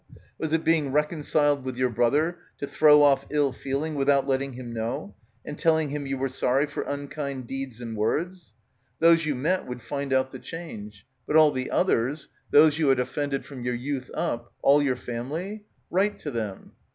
Was 0.39 0.51
it 0.51 0.63
being 0.63 0.91
reconciled 0.91 1.63
with 1.63 1.77
your 1.77 1.91
brother 1.91 2.39
to 2.57 2.65
throw 2.65 3.03
off 3.03 3.27
ill 3.29 3.51
feeling 3.51 3.93
without 3.93 4.25
letting 4.27 4.53
him 4.53 4.73
know 4.73 5.13
and 5.45 5.59
tell 5.59 5.77
ing 5.77 5.89
him 5.89 6.07
you 6.07 6.17
were 6.17 6.27
sorry 6.27 6.65
for 6.65 6.81
unkind 6.81 7.45
deeds 7.45 7.79
and 7.81 7.95
words? 7.95 8.51
Those 8.97 9.27
you 9.27 9.35
met 9.35 9.67
would 9.67 9.83
find 9.83 10.11
out 10.11 10.31
the— 10.31 10.39
141— 10.39 10.63
PILGRIMAGE 10.65 10.93
change; 10.95 11.05
but 11.27 11.35
all 11.35 11.51
the 11.51 11.69
others— 11.69 12.29
those 12.51 12.79
you 12.79 12.87
had 12.87 12.99
offended 12.99 13.45
from 13.45 13.63
your 13.63 13.75
youth 13.75 14.09
up— 14.15 14.51
all 14.63 14.81
your 14.81 14.95
family? 14.95 15.65
Write 15.91 16.17
to 16.21 16.31
them. 16.31 16.71